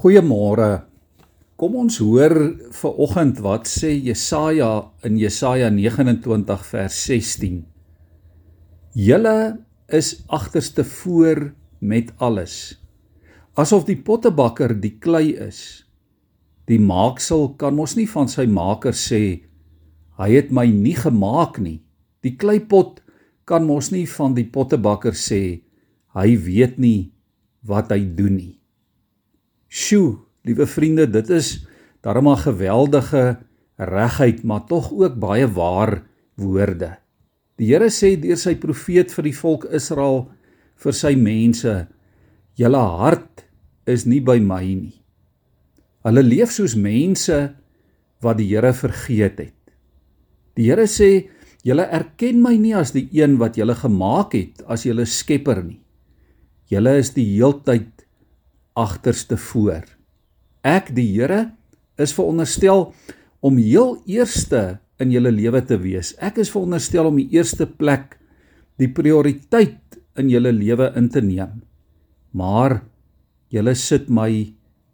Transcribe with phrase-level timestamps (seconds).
[0.00, 0.86] Goeiemôre.
[1.60, 2.32] Kom ons hoor
[2.72, 7.58] ver oggend wat sê Jesaja in Jesaja 29 vers 16.
[8.96, 9.34] Julle
[9.92, 11.50] is agterste voor
[11.84, 12.54] met alles.
[13.60, 15.84] Asof die pottebakker die klei is.
[16.64, 19.20] Die maaksel kan mos nie van sy maker sê
[20.16, 21.82] hy het my nie gemaak nie.
[22.24, 23.02] Die kleipot
[23.44, 25.60] kan mos nie van die pottebakker sê
[26.16, 27.12] hy weet nie
[27.68, 28.59] wat hy doen nie.
[29.70, 31.64] Sjoe, liewe vriende, dit is
[32.02, 33.38] darem 'n geweldige
[33.78, 36.02] regheid, maar tog ook baie waar
[36.34, 36.98] woorde.
[37.56, 40.30] Die Here sê deur sy profeet vir die volk Israel
[40.76, 41.86] vir sy mense:
[42.56, 43.44] "Julle hart
[43.86, 45.02] is nie by my nie."
[46.02, 47.54] Hulle leef soos mense
[48.20, 49.60] wat die Here vergeet het.
[50.56, 51.28] Die Here sê:
[51.62, 55.80] "Julle erken my nie as die een wat julle gemaak het, as julle skepper nie.
[56.66, 58.06] Julle is die heeltyd
[58.80, 59.84] agterste voor.
[60.64, 61.50] Ek die Here
[62.00, 62.90] is veronderstel
[63.44, 66.12] om heel eerste in julle lewe te wees.
[66.20, 68.18] Ek is veronderstel om die eerste plek,
[68.80, 71.60] die prioriteit in julle lewe in te neem.
[72.36, 72.80] Maar
[73.52, 74.30] julle sit my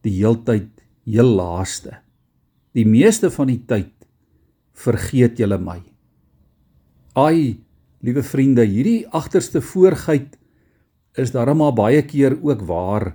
[0.06, 0.70] die heeltyd
[1.06, 1.98] heel laaste.
[2.76, 3.92] Die meeste van die tyd
[4.76, 5.78] vergeet julle my.
[7.16, 7.56] Ai,
[8.04, 10.36] liewe vriende, hierdie agterste voorgeit
[11.16, 13.14] is darem maar baie keer ook waar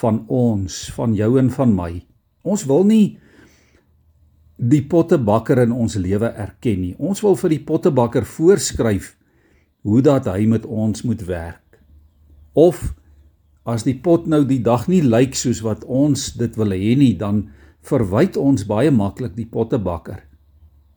[0.00, 1.92] van ons, van jou en van my.
[2.42, 3.18] Ons wil nie
[4.58, 6.94] die pottebakker in ons lewe erken nie.
[6.98, 9.14] Ons wil vir die pottebakker voorskryf
[9.86, 11.78] hoe dat hy met ons moet werk.
[12.58, 12.94] Of
[13.68, 17.14] as die pot nou die dag nie lyk soos wat ons dit wil hê nie,
[17.14, 17.46] dan
[17.86, 20.24] verwyd ons baie maklik die pottebakker.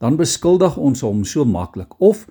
[0.02, 1.94] Dan beskuldig ons hom so maklik.
[2.02, 2.26] Of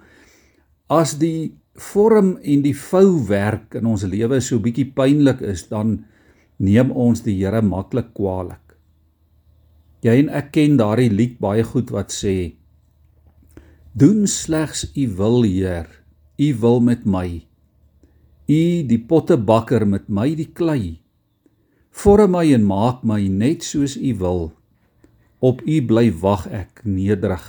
[0.92, 6.02] as die vorm en die vouwerk in ons lewe so bietjie pynlik is, dan
[6.62, 8.76] neem ons die Here maklik kwaadlik.
[10.06, 12.54] Jy en ek ken daardie lied baie goed wat sê:
[13.98, 15.90] Doen slegs u wil, Heer,
[16.38, 17.42] u wil met my.
[18.48, 21.02] U die pottebakker met my die klei.
[21.92, 24.52] Vorm my en maak my net soos u wil.
[25.42, 27.44] Op u bly wag ek nederig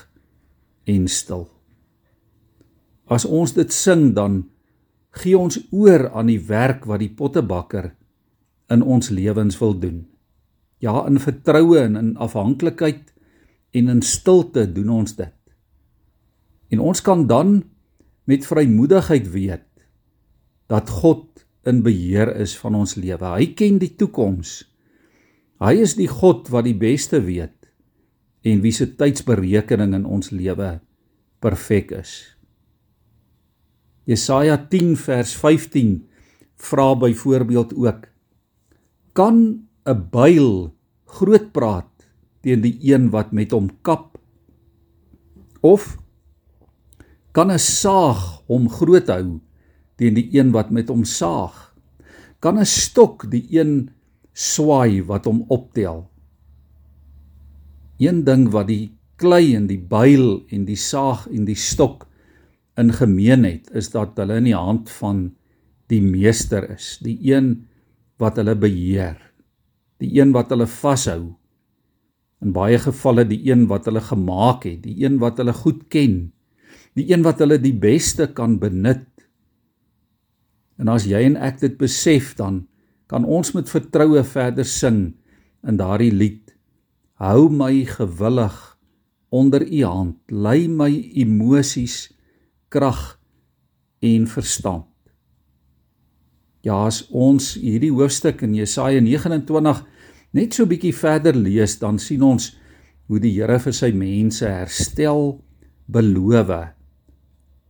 [0.89, 1.47] en stil.
[3.07, 4.45] As ons dit sing dan
[5.13, 7.93] gee ons oor aan die werk wat die pottebakker
[8.73, 10.03] in ons lewens wil doen.
[10.83, 13.13] Ja, in vertroue en in afhanklikheid
[13.73, 15.37] en in stilte doen ons dit.
[16.73, 17.63] En ons kan dan
[18.25, 19.69] met vrymoedigheid weet
[20.73, 23.35] dat God in beheer is van ons lewe.
[23.37, 24.63] Hy ken die toekoms.
[25.63, 27.55] Hy is die God wat die beste weet
[28.43, 30.81] en wie se tydsberekening in ons lewe
[31.43, 32.15] perfek is.
[34.09, 35.93] Jesaja 10 vers 15
[36.63, 38.09] vra byvoorbeeld ook
[39.13, 40.73] kan 'n byl
[41.07, 41.91] groot praat
[42.43, 44.19] teen die een wat met hom kap?
[45.61, 45.99] Of
[47.33, 49.41] kan 'n saag hom groot hou
[49.97, 51.75] teen die een wat met hom saag?
[52.41, 53.91] Kan 'n stok die een
[54.33, 56.09] swaai wat hom optel?
[57.99, 62.09] Een ding wat die klei en die byl en die saag en die stok
[62.77, 65.35] in gemeen het is dat hulle in die hand van
[65.93, 66.99] die meester is.
[67.05, 67.69] Die een
[68.23, 69.19] wat hulle beheer.
[70.03, 71.35] Die een wat hulle vashou.
[72.43, 76.33] In baie gevalle die een wat hulle gemaak het, die een wat hulle goed ken,
[76.99, 79.07] die een wat hulle die beste kan benut.
[80.81, 82.65] En as jy en ek dit besef dan
[83.13, 85.13] kan ons met vertroue verder sing
[85.63, 86.55] in daardie lied.
[87.23, 88.57] Hou my gewillig
[89.33, 90.91] onder u hand, lei my
[91.23, 92.11] emosies,
[92.73, 93.21] krag
[94.03, 94.92] en verstand.
[96.63, 99.83] Ja, as ons hierdie hoofstuk in Jesaja 29
[100.33, 102.53] net so bietjie verder lees, dan sien ons
[103.11, 105.43] hoe die Here vir sy mense herstel
[105.91, 106.53] beloof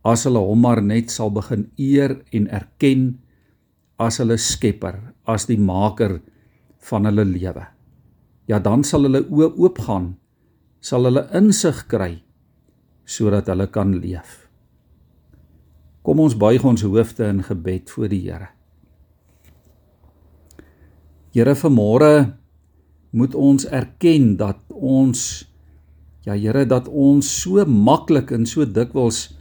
[0.03, 3.05] as hulle hom maar net sal begin eer en erken
[4.03, 6.17] as hulle skepper, as die maker
[6.89, 7.63] van hulle lewe.
[8.51, 10.13] Ja, dan sal hulle oë oopgaan,
[10.83, 12.17] sal hulle insig kry
[13.07, 14.43] sodat hulle kan leef.
[16.03, 18.51] Kom ons buig ons hoofde in gebed voor die Here.
[21.33, 22.13] Here vanmôre
[23.13, 25.43] moet ons erken dat ons
[26.23, 29.33] ja Here dat ons so maklik en so dikwels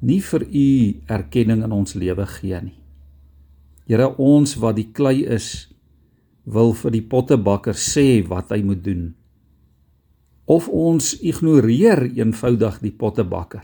[0.00, 0.68] nie vir u
[1.10, 2.76] erkenning in ons lewe gee nie.
[3.90, 5.70] Here ons wat die klei is
[6.44, 9.10] wil vir die pottebakker sê wat hy moet doen.
[10.50, 13.62] Of ons ignoreer eenvoudig die pottebakker.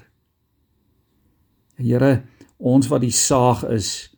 [1.77, 2.23] Here,
[2.57, 4.16] ons wat die saag is,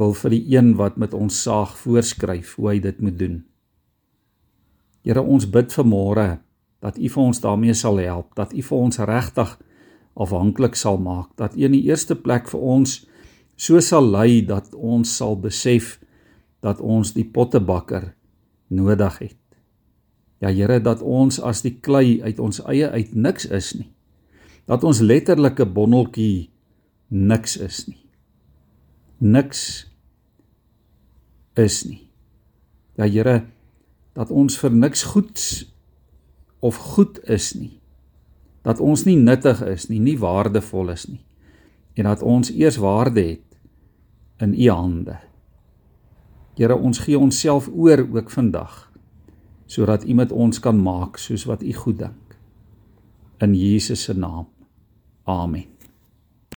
[0.00, 3.36] wil vir die een wat met ons saag voorskryf hoe hy dit moet doen.
[5.04, 6.38] Here, ons bid vanmôre
[6.84, 9.54] dat U vir ons daarmee sal help, dat U vir ons regtig
[10.14, 13.02] afhanklik sal maak, dat U in die eerste plek vir ons
[13.56, 15.98] so sal lei dat ons sal besef
[16.64, 18.10] dat ons die pottebakker
[18.74, 19.40] nodig het.
[20.42, 23.90] Ja Here, dat ons as die klei uit ons eie uit niks is nie.
[24.66, 26.50] Dat ons letterlike bonneltjie
[27.08, 28.03] niks is nie.
[29.18, 29.90] Niks
[31.54, 32.02] is nie.
[32.94, 33.44] Ja Here,
[34.14, 35.74] dat ons vir niks goeds
[36.64, 37.80] of goed is nie.
[38.64, 41.20] Dat ons nie nuttig is nie, nie waardevol is nie.
[41.94, 43.58] En dat ons eers waarde het
[44.42, 45.18] in U hande.
[46.54, 48.82] Here, ons gee onsself oor ook vandag
[49.66, 52.36] sodat U met ons kan maak soos wat U goed dink.
[53.42, 54.46] In Jesus se naam.
[55.24, 55.73] Amen.